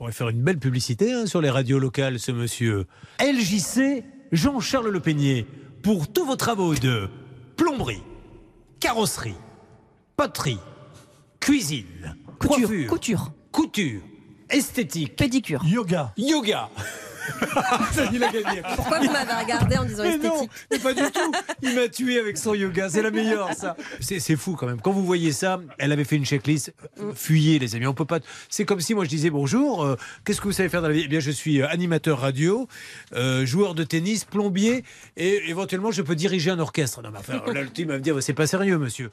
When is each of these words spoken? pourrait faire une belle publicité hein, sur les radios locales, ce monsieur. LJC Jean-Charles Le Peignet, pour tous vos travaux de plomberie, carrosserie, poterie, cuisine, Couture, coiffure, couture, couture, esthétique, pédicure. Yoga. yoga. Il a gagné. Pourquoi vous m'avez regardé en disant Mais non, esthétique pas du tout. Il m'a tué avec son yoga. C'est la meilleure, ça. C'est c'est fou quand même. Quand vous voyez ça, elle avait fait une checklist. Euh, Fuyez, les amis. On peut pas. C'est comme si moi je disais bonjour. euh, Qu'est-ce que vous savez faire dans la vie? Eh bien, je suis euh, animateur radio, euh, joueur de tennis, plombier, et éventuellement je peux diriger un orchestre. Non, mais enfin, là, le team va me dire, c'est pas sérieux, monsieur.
pourrait 0.00 0.12
faire 0.12 0.30
une 0.30 0.40
belle 0.40 0.58
publicité 0.58 1.12
hein, 1.12 1.26
sur 1.26 1.42
les 1.42 1.50
radios 1.50 1.78
locales, 1.78 2.18
ce 2.18 2.32
monsieur. 2.32 2.86
LJC 3.20 4.02
Jean-Charles 4.32 4.88
Le 4.88 4.98
Peignet, 4.98 5.44
pour 5.82 6.10
tous 6.10 6.24
vos 6.24 6.36
travaux 6.36 6.74
de 6.74 7.10
plomberie, 7.54 8.02
carrosserie, 8.80 9.34
poterie, 10.16 10.58
cuisine, 11.38 12.16
Couture, 12.38 12.60
coiffure, 12.60 12.88
couture, 12.88 13.32
couture, 13.52 14.00
esthétique, 14.48 15.16
pédicure. 15.16 15.62
Yoga. 15.66 16.14
yoga. 16.16 16.70
Il 18.12 18.22
a 18.24 18.32
gagné. 18.32 18.62
Pourquoi 18.76 18.98
vous 19.00 19.10
m'avez 19.10 19.32
regardé 19.32 19.76
en 19.76 19.84
disant 19.84 20.02
Mais 20.04 20.18
non, 20.18 20.48
esthétique 20.70 20.82
pas 20.82 20.94
du 20.94 21.02
tout. 21.12 21.32
Il 21.62 21.74
m'a 21.74 21.88
tué 21.88 22.18
avec 22.18 22.36
son 22.38 22.54
yoga. 22.54 22.88
C'est 22.88 23.02
la 23.02 23.10
meilleure, 23.10 23.52
ça. 23.54 23.76
C'est 24.00 24.20
c'est 24.20 24.36
fou 24.36 24.56
quand 24.56 24.66
même. 24.66 24.80
Quand 24.80 24.92
vous 24.92 25.04
voyez 25.04 25.32
ça, 25.32 25.60
elle 25.78 25.92
avait 25.92 26.04
fait 26.04 26.16
une 26.16 26.24
checklist. 26.24 26.72
Euh, 27.00 27.12
Fuyez, 27.14 27.58
les 27.58 27.74
amis. 27.76 27.86
On 27.86 27.94
peut 27.94 28.04
pas. 28.04 28.20
C'est 28.48 28.64
comme 28.64 28.80
si 28.80 28.94
moi 28.94 29.04
je 29.04 29.10
disais 29.10 29.30
bonjour. 29.30 29.84
euh, 29.84 29.96
Qu'est-ce 30.24 30.40
que 30.40 30.46
vous 30.46 30.52
savez 30.52 30.68
faire 30.68 30.82
dans 30.82 30.88
la 30.88 30.94
vie? 30.94 31.02
Eh 31.04 31.08
bien, 31.08 31.20
je 31.20 31.30
suis 31.30 31.60
euh, 31.60 31.68
animateur 31.68 32.20
radio, 32.20 32.68
euh, 33.14 33.44
joueur 33.46 33.74
de 33.74 33.84
tennis, 33.84 34.24
plombier, 34.24 34.84
et 35.16 35.48
éventuellement 35.48 35.90
je 35.90 36.02
peux 36.02 36.14
diriger 36.14 36.50
un 36.50 36.58
orchestre. 36.58 37.02
Non, 37.02 37.10
mais 37.12 37.18
enfin, 37.18 37.42
là, 37.52 37.62
le 37.62 37.70
team 37.70 37.88
va 37.88 37.94
me 37.94 38.00
dire, 38.00 38.16
c'est 38.22 38.32
pas 38.34 38.46
sérieux, 38.46 38.78
monsieur. 38.78 39.10